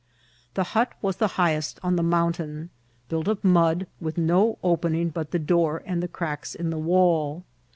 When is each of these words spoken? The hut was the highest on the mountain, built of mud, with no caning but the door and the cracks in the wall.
The 0.55 0.63
hut 0.73 0.93
was 1.03 1.17
the 1.17 1.27
highest 1.37 1.79
on 1.83 1.95
the 1.95 2.01
mountain, 2.01 2.71
built 3.07 3.27
of 3.27 3.43
mud, 3.43 3.85
with 3.99 4.17
no 4.17 4.57
caning 4.63 5.09
but 5.09 5.29
the 5.29 5.37
door 5.37 5.83
and 5.85 6.01
the 6.01 6.07
cracks 6.07 6.55
in 6.55 6.71
the 6.71 6.79
wall. 6.79 7.43